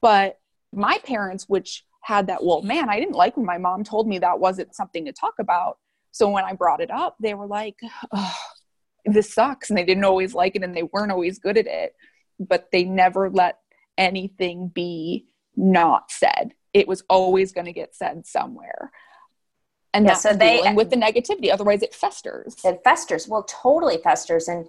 [0.00, 0.38] But
[0.72, 4.20] my parents, which had that, well, man, I didn't like when my mom told me
[4.20, 5.78] that wasn't something to talk about.
[6.12, 7.76] So when I brought it up, they were like,
[8.12, 8.36] oh,
[9.04, 9.70] this sucks.
[9.70, 11.94] And they didn't always like it and they weren't always good at it
[12.38, 13.58] but they never let
[13.98, 16.54] anything be not said.
[16.72, 18.92] It was always going to get said somewhere.
[19.94, 21.50] And yeah, that's so they, dealing with the negativity.
[21.50, 22.56] Otherwise it festers.
[22.64, 23.26] It festers.
[23.26, 24.48] Well, totally festers.
[24.48, 24.66] And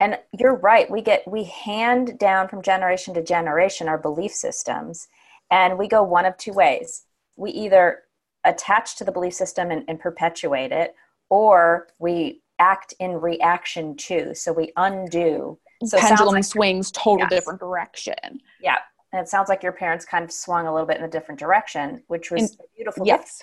[0.00, 0.88] and you're right.
[0.88, 5.08] We get we hand down from generation to generation our belief systems.
[5.50, 7.04] And we go one of two ways.
[7.34, 8.04] We either
[8.44, 10.94] attach to the belief system and, and perpetuate it,
[11.28, 14.34] or we act in reaction to.
[14.34, 17.30] So we undo so pendulum like, swings total yes.
[17.30, 18.40] different direction.
[18.60, 18.78] Yeah.
[19.12, 21.38] And it sounds like your parents kind of swung a little bit in a different
[21.38, 23.06] direction, which was and, beautiful.
[23.06, 23.42] Yes.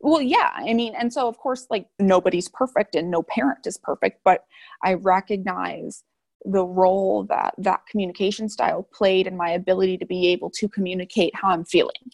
[0.00, 0.50] Well, yeah.
[0.54, 4.44] I mean, and so of course, like nobody's perfect and no parent is perfect, but
[4.82, 6.04] I recognize
[6.44, 11.34] the role that that communication style played in my ability to be able to communicate
[11.34, 12.12] how I'm feeling.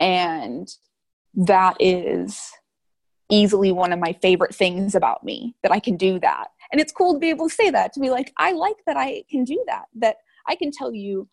[0.00, 0.72] And
[1.34, 2.50] that is
[3.30, 6.92] easily one of my favorite things about me that I can do that and it's
[6.92, 9.44] cool to be able to say that to be like i like that i can
[9.44, 11.28] do that that i can tell you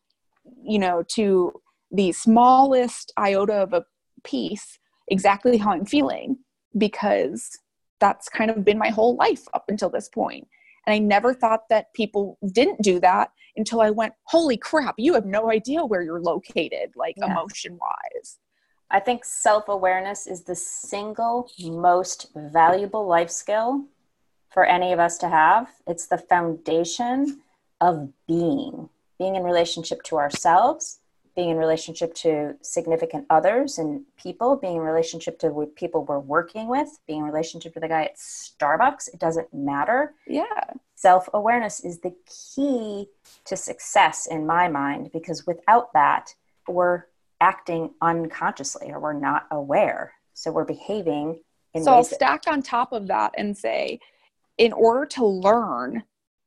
[0.64, 1.52] you know to
[1.92, 3.86] the smallest iota of a
[4.24, 6.38] piece exactly how i'm feeling
[6.78, 7.58] because
[8.00, 10.48] that's kind of been my whole life up until this point
[10.86, 15.14] and i never thought that people didn't do that until i went holy crap you
[15.14, 17.32] have no idea where you're located like yeah.
[17.32, 18.38] emotion wise
[18.92, 23.86] i think self-awareness is the single most valuable life skill
[24.56, 25.68] for any of us to have.
[25.86, 27.42] It's the foundation
[27.82, 28.90] of being,
[29.20, 31.00] being in relationship to ourselves,
[31.36, 36.70] being in relationship to significant others and people, being in relationship to people we're working
[36.70, 39.14] with, being in relationship to the guy at Starbucks.
[39.14, 40.14] It doesn't matter.
[40.26, 40.46] Yeah.
[40.96, 43.10] self awareness is the key
[43.44, 46.34] to success in my mind because without that,
[46.66, 47.04] we're
[47.42, 50.14] acting unconsciously or we're not aware.
[50.34, 51.42] So we're behaving
[51.74, 54.00] in so I'll stack on top of that and say,
[54.58, 56.04] in order to learn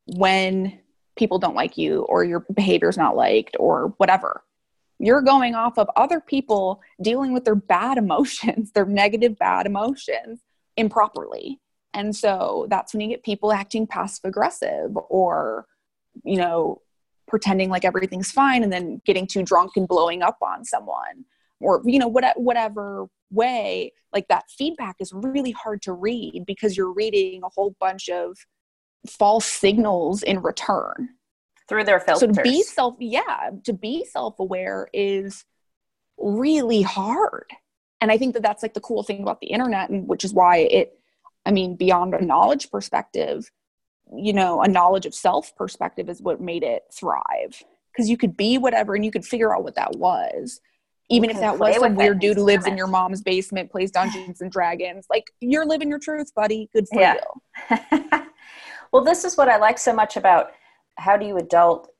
[0.07, 0.79] when
[1.17, 4.43] people don't like you or your behavior is not liked or whatever,
[4.99, 10.41] you're going off of other people dealing with their bad emotions, their negative bad emotions
[10.77, 11.61] improperly.
[11.95, 15.67] And so that's when you get people acting passive aggressive or,
[16.25, 16.83] you know,
[17.27, 21.25] pretending like everything's fine and then getting too drunk and blowing up on someone
[21.61, 23.93] or, you know, what, whatever way.
[24.13, 28.39] Like that feedback is really hard to read because you're reading a whole bunch of
[29.07, 31.11] false signals in return
[31.69, 32.21] through their filters.
[32.21, 35.45] So to be self, yeah, to be self-aware is
[36.17, 37.47] really hard.
[38.01, 40.33] And I think that that's like the cool thing about the internet, and which is
[40.33, 40.99] why it,
[41.45, 43.51] I mean, beyond a knowledge perspective,
[44.17, 47.63] you know, a knowledge of self perspective is what made it thrive.
[47.93, 50.61] Because you could be whatever and you could figure out what that was.
[51.11, 54.43] Even if that was some weird dude who lives in your mom's basement, plays Dungeons
[54.43, 55.07] and Dragons.
[55.09, 56.69] Like, you're living your truth, buddy.
[56.75, 57.17] Good for yeah.
[57.71, 58.05] you.
[58.93, 60.53] well, this is what I like so much about
[60.99, 61.91] how do you adult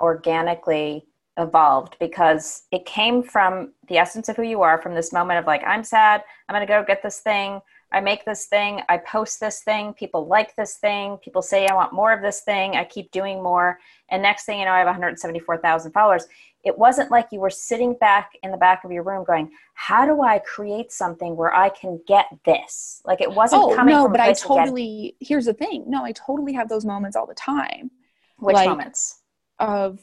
[0.00, 1.06] organically
[1.38, 5.46] evolved because it came from the essence of who you are from this moment of
[5.46, 7.60] like i'm sad i'm going to go get this thing
[7.92, 11.74] i make this thing i post this thing people like this thing people say i
[11.74, 14.78] want more of this thing i keep doing more and next thing you know i
[14.78, 16.26] have 174000 followers
[16.64, 20.04] it wasn't like you were sitting back in the back of your room going how
[20.04, 24.08] do i create something where i can get this like it wasn't oh, coming no
[24.08, 27.90] but i totally here's the thing no i totally have those moments all the time
[28.38, 29.20] which like, moments?
[29.58, 30.00] Of,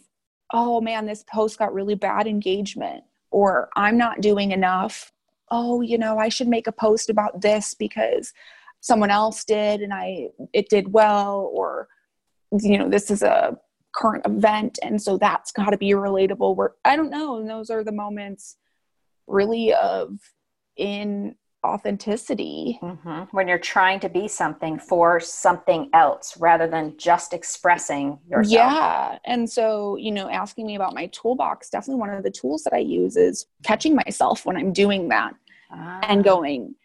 [0.53, 5.11] oh man, this post got really bad engagement, or I'm not doing enough.
[5.49, 8.33] Oh, you know, I should make a post about this because
[8.81, 11.87] someone else did and I it did well, or
[12.51, 13.57] you know, this is a
[13.95, 17.69] current event and so that's got to be relatable where i don't know and those
[17.69, 18.57] are the moments
[19.27, 20.19] really of
[20.75, 22.77] in authenticity.
[22.83, 23.23] Mm-hmm.
[23.31, 28.51] when you're trying to be something for something else rather than just expressing yourself.
[28.51, 32.63] Yeah and so you know asking me about my toolbox definitely one of the tools
[32.63, 35.33] that i use is catching myself when i'm doing that
[35.71, 35.99] ah.
[36.03, 36.75] and going.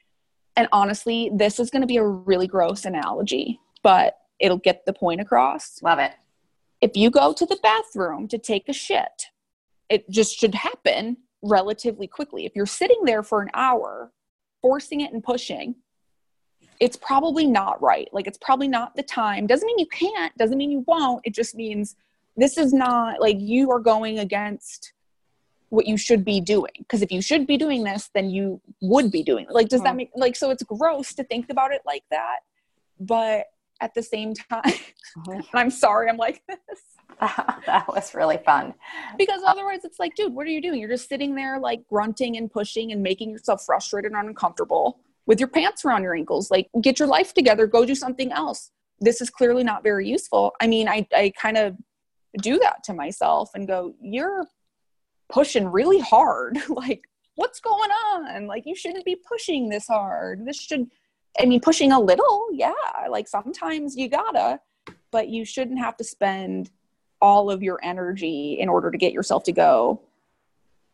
[0.56, 4.92] And honestly this is going to be a really gross analogy but it'll get the
[4.92, 5.82] point across.
[5.82, 6.12] Love it
[6.80, 9.26] if you go to the bathroom to take a shit
[9.88, 14.12] it just should happen relatively quickly if you're sitting there for an hour
[14.60, 15.74] forcing it and pushing,
[16.78, 18.08] it's probably not right.
[18.12, 19.46] Like it's probably not the time.
[19.46, 21.20] Doesn't mean you can't, doesn't mean you won't.
[21.24, 21.96] It just means
[22.36, 24.92] this is not like you are going against
[25.68, 26.72] what you should be doing.
[26.78, 29.52] Because if you should be doing this, then you would be doing it.
[29.52, 29.84] Like, does mm-hmm.
[29.84, 32.38] that make like so it's gross to think about it like that?
[32.98, 33.46] But
[33.80, 34.62] at the same time,
[35.18, 35.56] mm-hmm.
[35.56, 36.58] I'm sorry, I'm like this.
[37.66, 38.74] that was really fun.
[39.18, 40.80] Because otherwise, it's like, dude, what are you doing?
[40.80, 45.38] You're just sitting there, like grunting and pushing and making yourself frustrated and uncomfortable with
[45.38, 46.50] your pants around your ankles.
[46.50, 48.70] Like, get your life together, go do something else.
[49.00, 50.52] This is clearly not very useful.
[50.60, 51.76] I mean, I, I kind of
[52.40, 54.46] do that to myself and go, you're
[55.30, 56.58] pushing really hard.
[56.68, 58.46] like, what's going on?
[58.46, 60.46] Like, you shouldn't be pushing this hard.
[60.46, 60.86] This should,
[61.40, 62.72] I mean, pushing a little, yeah.
[63.08, 64.60] Like, sometimes you gotta,
[65.10, 66.70] but you shouldn't have to spend
[67.20, 70.00] all of your energy in order to get yourself to go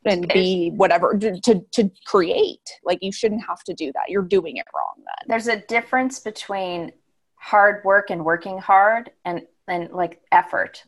[0.04, 2.70] and be whatever to, to, to create.
[2.84, 4.04] Like you shouldn't have to do that.
[4.08, 5.26] You're doing it wrong then.
[5.28, 6.92] There's a difference between
[7.34, 10.84] hard work and working hard and and like effort.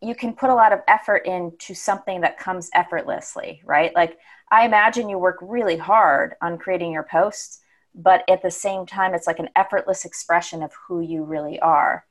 [0.00, 3.94] You can put a lot of effort into something that comes effortlessly right?
[3.94, 4.18] Like
[4.50, 7.61] i imagine you work really hard on creating your posts
[7.94, 12.04] but at the same time it's like an effortless expression of who you really are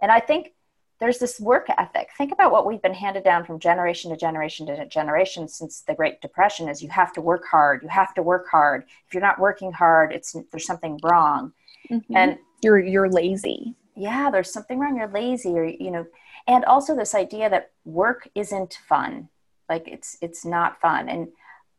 [0.00, 0.52] and i think
[1.00, 2.08] there's this work ethic.
[2.16, 5.94] Think about what we've been handed down from generation to generation to generation since the
[5.94, 7.82] Great Depression is you have to work hard.
[7.82, 8.84] You have to work hard.
[9.06, 11.52] If you're not working hard, it's there's something wrong.
[11.90, 12.16] Mm-hmm.
[12.16, 13.74] And you're you're lazy.
[13.96, 14.96] Yeah, there's something wrong.
[14.96, 16.06] You're lazy or you know,
[16.46, 19.28] and also this idea that work isn't fun.
[19.68, 21.08] Like it's it's not fun.
[21.08, 21.28] And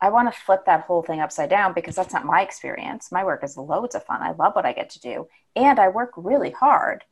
[0.05, 3.11] I want to flip that whole thing upside down because that's not my experience.
[3.11, 4.21] My work is loads of fun.
[4.21, 5.27] I love what I get to do.
[5.55, 7.03] And I work really hard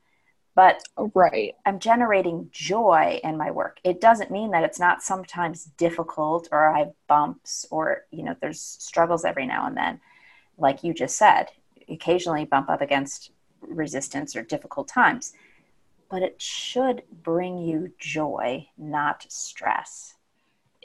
[0.55, 5.01] but oh, right i'm generating joy in my work it doesn't mean that it's not
[5.03, 9.99] sometimes difficult or i have bumps or you know there's struggles every now and then
[10.57, 11.47] like you just said
[11.89, 13.31] occasionally bump up against
[13.61, 15.33] resistance or difficult times
[16.09, 20.15] but it should bring you joy not stress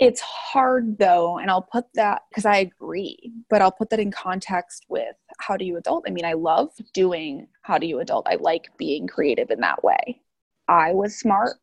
[0.01, 4.11] it's hard though, and I'll put that because I agree, but I'll put that in
[4.11, 6.05] context with how do you adult?
[6.07, 8.27] I mean, I love doing how do you adult.
[8.29, 10.21] I like being creative in that way.
[10.69, 11.59] I was smart.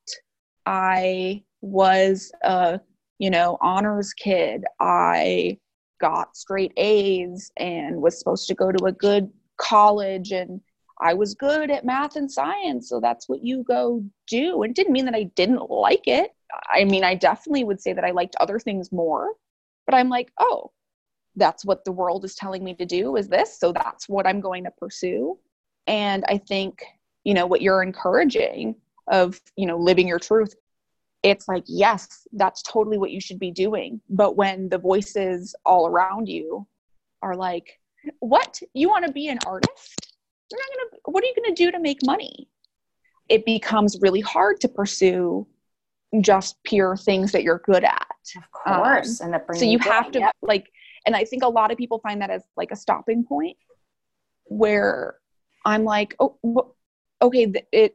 [0.66, 2.80] I was a,
[3.20, 4.66] you know, honors kid.
[4.80, 5.58] I
[6.02, 10.60] got straight A's and was supposed to go to a good college and
[11.02, 14.64] I was good at math and science, so that's what you go do.
[14.64, 16.32] And it didn't mean that I didn't like it.
[16.70, 19.34] I mean, I definitely would say that I liked other things more,
[19.86, 20.72] but I'm like, oh,
[21.36, 24.40] that's what the world is telling me to do is this, so that's what I'm
[24.40, 25.38] going to pursue.
[25.88, 26.84] And I think,
[27.24, 28.76] you know, what you're encouraging
[29.08, 30.56] of, you know, living your truth,
[31.24, 34.00] it's like, yes, that's totally what you should be doing.
[34.10, 36.68] But when the voices all around you
[37.22, 37.80] are like,
[38.20, 38.62] what?
[38.74, 40.14] You want to be an artist?
[40.52, 42.48] You're not going to, what are you going to do to make money?
[43.28, 45.48] It becomes really hard to pursue
[46.22, 48.08] just pure things that you're good at.
[48.38, 49.22] Of course.
[49.22, 50.36] Um, and that brings so you have to yep.
[50.42, 50.68] like,
[51.06, 53.58] and I think a lot of people find that as like a stopping point
[54.46, 55.16] where
[55.66, 56.38] I'm like, oh,
[57.22, 57.94] okay, it,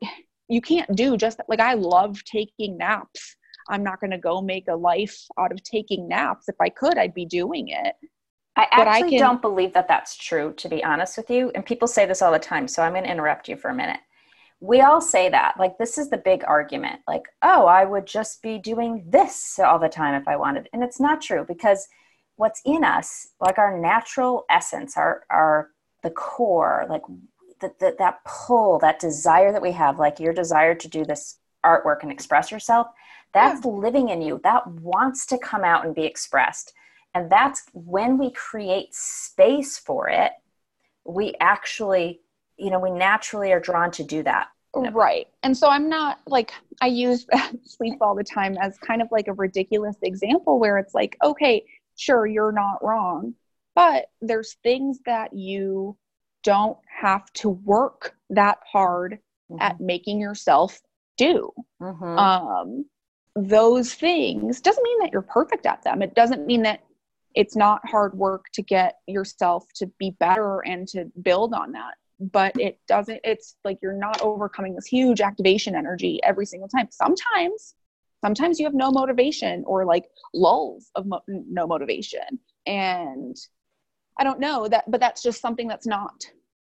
[0.49, 3.37] you can't do just like I love taking naps.
[3.69, 6.49] I'm not going to go make a life out of taking naps.
[6.49, 7.95] If I could, I'd be doing it.
[8.57, 11.53] I actually I can, don't believe that that's true, to be honest with you.
[11.55, 12.67] And people say this all the time.
[12.67, 14.01] So I'm going to interrupt you for a minute.
[14.61, 15.55] We all say that.
[15.59, 17.01] Like, this is the big argument.
[17.09, 20.69] Like, oh, I would just be doing this all the time if I wanted.
[20.73, 21.89] And it's not true because
[22.37, 25.71] what's in us, like our natural essence, our, our,
[26.03, 27.03] the core, like
[27.61, 31.39] the, the, that pull, that desire that we have, like your desire to do this
[31.65, 32.89] artwork and express yourself,
[33.33, 33.71] that's yeah.
[33.71, 34.41] living in you.
[34.43, 36.73] That wants to come out and be expressed.
[37.15, 40.33] And that's when we create space for it,
[41.05, 42.21] we actually,
[42.61, 44.49] you know, we naturally are drawn to do that.
[44.75, 45.27] Right.
[45.43, 47.27] And so I'm not like, I use
[47.65, 51.65] sleep all the time as kind of like a ridiculous example where it's like, okay,
[51.97, 53.35] sure, you're not wrong,
[53.75, 55.97] but there's things that you
[56.45, 59.19] don't have to work that hard
[59.51, 59.61] mm-hmm.
[59.61, 60.81] at making yourself
[61.17, 61.51] do.
[61.83, 62.19] Mm-hmm.
[62.19, 62.85] Um,
[63.35, 66.01] those things doesn't mean that you're perfect at them.
[66.01, 66.85] It doesn't mean that
[67.35, 71.95] it's not hard work to get yourself to be better and to build on that
[72.21, 76.87] but it doesn't it's like you're not overcoming this huge activation energy every single time
[76.91, 77.75] sometimes
[78.23, 80.05] sometimes you have no motivation or like
[80.35, 83.37] lulls of mo- no motivation and
[84.19, 86.25] i don't know that but that's just something that's not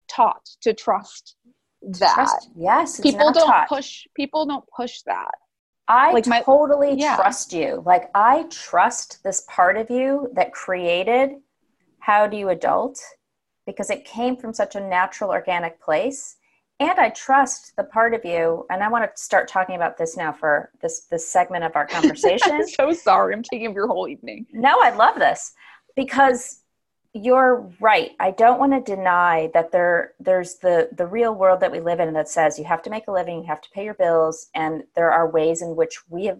[0.08, 1.36] taught to trust
[1.84, 3.68] that trust, yes people don't taught.
[3.68, 5.32] push people don't push that
[5.86, 7.18] I like my, totally yeah.
[7.18, 7.84] trust you.
[7.86, 11.32] Like I trust this part of you that created
[11.99, 13.01] How Do You Adult
[13.66, 16.38] because it came from such a natural, organic place.
[16.80, 20.18] And I trust the part of you, and I want to start talking about this
[20.18, 22.51] now for this this segment of our conversation.
[22.51, 24.47] I'm so sorry, I'm taking up your whole evening.
[24.51, 25.53] No, I love this
[25.95, 26.64] because
[27.14, 28.11] you're right.
[28.20, 31.99] I don't want to deny that there there's the the real world that we live
[31.99, 34.47] in that says you have to make a living, you have to pay your bills,
[34.55, 36.39] and there are ways in which we have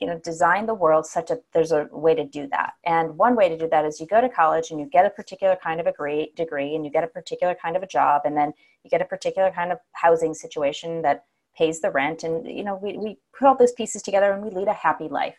[0.00, 2.72] you know design the world such that there's a way to do that.
[2.84, 5.10] And one way to do that is you go to college and you get a
[5.10, 8.22] particular kind of a degree, degree and you get a particular kind of a job,
[8.24, 11.24] and then you get a particular kind of housing situation that
[11.56, 14.50] pays the rent, and you know we we put all those pieces together and we
[14.50, 15.36] lead a happy life.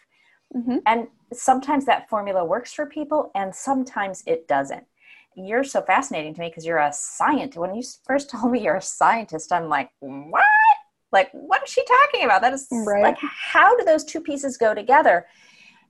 [0.55, 0.78] Mm-hmm.
[0.86, 4.84] And sometimes that formula works for people and sometimes it doesn't.
[5.36, 7.57] You're so fascinating to me because you're a scientist.
[7.57, 10.43] When you first told me you're a scientist, I'm like, what?
[11.12, 12.41] Like, what is she talking about?
[12.41, 13.03] That is right.
[13.03, 15.26] like, how do those two pieces go together?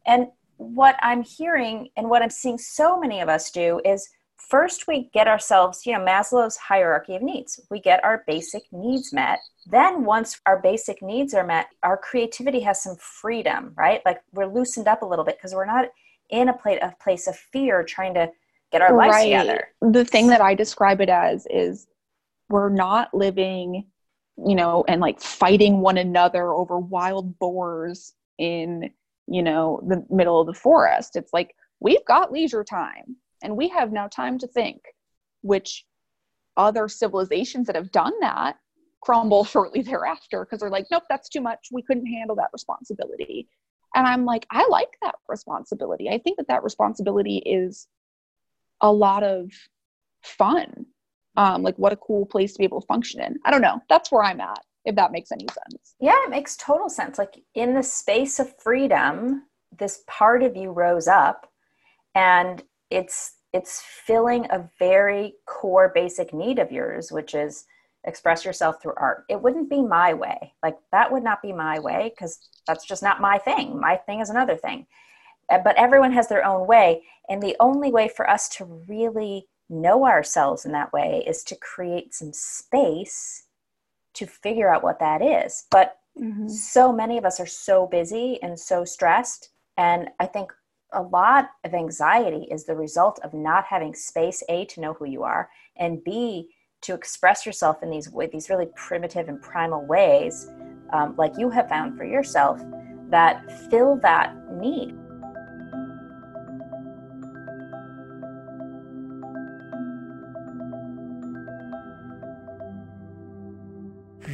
[0.05, 4.87] And what I'm hearing and what I'm seeing so many of us do is first
[4.87, 7.59] we get ourselves, you know, Maslow's hierarchy of needs.
[7.69, 9.39] We get our basic needs met.
[9.67, 14.01] Then, once our basic needs are met, our creativity has some freedom, right?
[14.05, 15.85] Like we're loosened up a little bit because we're not
[16.29, 18.31] in a, plate, a place of fear trying to
[18.71, 19.25] get our lives right.
[19.25, 19.67] together.
[19.81, 21.87] The thing that I describe it as is
[22.49, 23.85] we're not living,
[24.45, 28.91] you know, and like fighting one another over wild boars in,
[29.27, 31.15] you know, the middle of the forest.
[31.15, 34.81] It's like we've got leisure time and we have now time to think,
[35.41, 35.85] which
[36.57, 38.57] other civilizations that have done that
[39.01, 41.67] crumble shortly thereafter because they're like, nope, that's too much.
[41.71, 43.47] We couldn't handle that responsibility.
[43.93, 46.09] And I'm like, I like that responsibility.
[46.09, 47.87] I think that that responsibility is
[48.79, 49.51] a lot of
[50.23, 50.85] fun.
[51.37, 53.37] Um, like, what a cool place to be able to function in.
[53.45, 53.81] I don't know.
[53.89, 55.95] That's where I'm at, if that makes any sense.
[55.99, 57.17] Yeah, it makes total sense.
[57.17, 59.43] Like, in the space of freedom,
[59.77, 61.47] this part of you rose up
[62.15, 67.65] and it's it's filling a very core basic need of yours which is
[68.05, 71.79] express yourself through art it wouldn't be my way like that would not be my
[71.79, 74.85] way because that's just not my thing my thing is another thing
[75.49, 80.05] but everyone has their own way and the only way for us to really know
[80.05, 83.45] ourselves in that way is to create some space
[84.13, 86.47] to figure out what that is but Mm-hmm.
[86.47, 89.49] So many of us are so busy and so stressed.
[89.77, 90.51] And I think
[90.93, 95.05] a lot of anxiety is the result of not having space, A, to know who
[95.05, 96.49] you are, and B,
[96.81, 100.49] to express yourself in these these really primitive and primal ways,
[100.91, 102.59] um, like you have found for yourself,
[103.09, 104.95] that fill that need.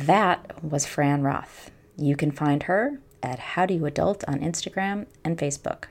[0.07, 1.69] That was Fran Roth.
[1.97, 5.89] You can find her at How Do You Adult on Instagram and Facebook.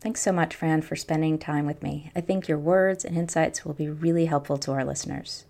[0.00, 2.12] Thanks so much, Fran, for spending time with me.
[2.14, 5.46] I think your words and insights will be really helpful to our listeners.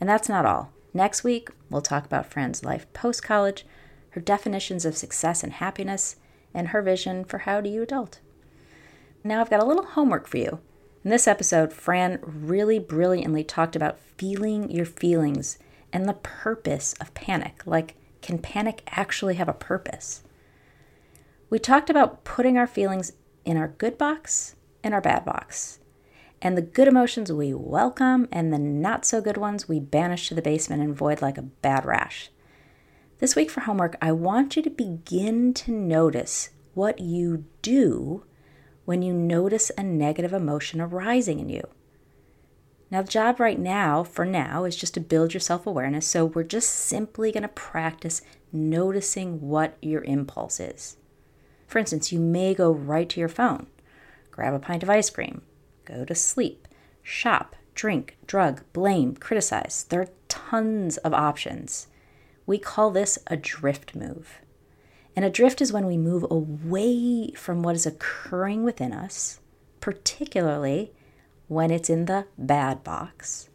[0.00, 0.70] And that's not all.
[0.94, 3.66] Next week, we'll talk about Fran's life post college,
[4.10, 6.14] her definitions of success and happiness,
[6.54, 8.20] and her vision for how do you adult.
[9.24, 10.60] Now, I've got a little homework for you.
[11.02, 15.58] In this episode, Fran really brilliantly talked about feeling your feelings
[15.92, 17.62] and the purpose of panic.
[17.66, 20.22] Like, can panic actually have a purpose?
[21.48, 23.12] We talked about putting our feelings
[23.44, 25.80] in our good box and our bad box.
[26.42, 30.34] And the good emotions we welcome, and the not so good ones we banish to
[30.34, 32.30] the basement and void like a bad rash.
[33.18, 38.24] This week for homework, I want you to begin to notice what you do
[38.86, 41.68] when you notice a negative emotion arising in you.
[42.90, 46.06] Now, the job right now, for now, is just to build your self awareness.
[46.06, 48.22] So, we're just simply going to practice
[48.52, 50.96] noticing what your impulse is.
[51.68, 53.68] For instance, you may go right to your phone,
[54.32, 55.42] grab a pint of ice cream,
[55.84, 56.66] go to sleep,
[57.02, 59.86] shop, drink, drug, blame, criticize.
[59.88, 61.86] There are tons of options.
[62.44, 64.40] We call this a drift move.
[65.14, 69.38] And a drift is when we move away from what is occurring within us,
[69.80, 70.92] particularly
[71.50, 73.50] when it's in the bad box.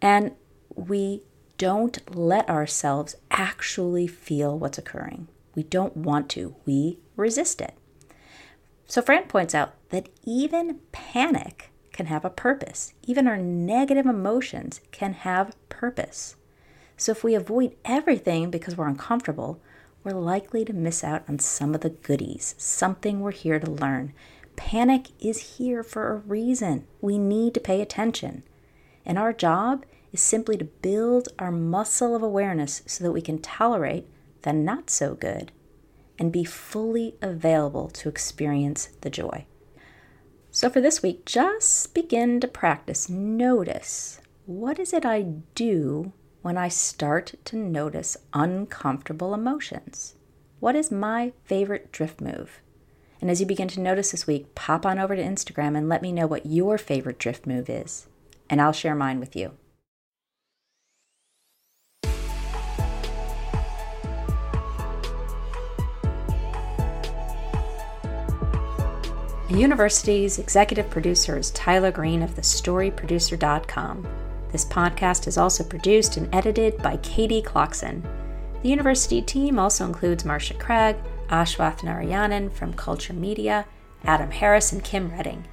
[0.00, 0.32] And
[0.76, 1.22] we
[1.58, 5.26] don't let ourselves actually feel what's occurring.
[5.56, 6.54] We don't want to.
[6.64, 7.74] We resist it.
[8.86, 12.94] So, Fran points out that even panic can have a purpose.
[13.02, 16.36] Even our negative emotions can have purpose.
[16.96, 19.60] So, if we avoid everything because we're uncomfortable,
[20.04, 24.12] we're likely to miss out on some of the goodies, something we're here to learn.
[24.56, 26.86] Panic is here for a reason.
[27.00, 28.42] We need to pay attention.
[29.04, 33.38] And our job is simply to build our muscle of awareness so that we can
[33.38, 34.08] tolerate
[34.42, 35.52] the not so good
[36.18, 39.46] and be fully available to experience the joy.
[40.50, 43.08] So, for this week, just begin to practice.
[43.08, 45.22] Notice what is it I
[45.54, 50.14] do when I start to notice uncomfortable emotions?
[50.60, 52.60] What is my favorite drift move?
[53.20, 56.02] And as you begin to notice this week, pop on over to Instagram and let
[56.02, 58.06] me know what your favorite drift move is,
[58.50, 59.52] and I'll share mine with you.
[69.54, 74.08] The university's executive producer is Tyler Green of thestoryproducer.com.
[74.50, 78.04] This podcast is also produced and edited by Katie Clarkson.
[78.62, 80.96] The university team also includes Marcia Craig,
[81.28, 83.66] Ashwath Narayanan from Culture Media,
[84.04, 85.46] Adam Harris, and Kim Redding.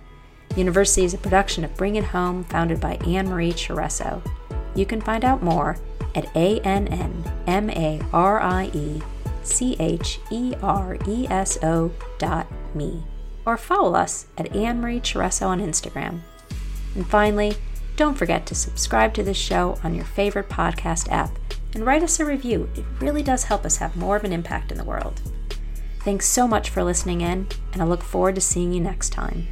[0.55, 4.21] University is a production of Bring It Home, founded by Anne Marie Chereso.
[4.75, 5.77] You can find out more
[6.15, 9.01] at a n n m a r i e
[9.43, 13.03] c h e r e s o dot me
[13.45, 16.19] or follow us at Anne Marie Chereso on Instagram.
[16.95, 17.55] And finally,
[17.95, 21.31] don't forget to subscribe to this show on your favorite podcast app
[21.73, 22.69] and write us a review.
[22.75, 25.21] It really does help us have more of an impact in the world.
[26.03, 29.47] Thanks so much for listening in, and I look forward to seeing you next time.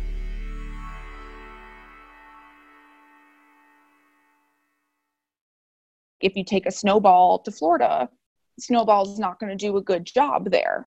[6.21, 8.09] If you take a snowball to Florida,
[8.59, 10.87] snowball is not going to do a good job there.